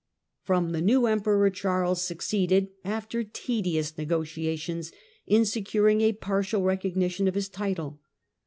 From 0.41 0.71
the 0.71 0.81
new 0.81 1.05
Emperor 1.05 1.47
Charles 1.51 2.01
succeeded, 2.01 2.69
after 2.83 3.23
tedious 3.23 3.95
negotiations, 3.99 4.91
in 5.27 5.45
securing 5.45 6.01
a 6.01 6.13
partial 6.13 6.63
recognition 6.63 7.27
of 7.27 7.35
his 7.35 7.49
title. 7.49 7.99